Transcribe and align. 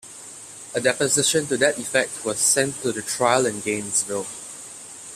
A 0.73 0.81
deposition 0.81 1.45
to 1.45 1.57
that 1.57 1.77
effect 1.77 2.25
was 2.25 2.39
sent 2.39 2.81
to 2.81 2.91
the 2.91 3.03
trial 3.03 3.45
in 3.45 3.59
Gainesville. 3.59 4.25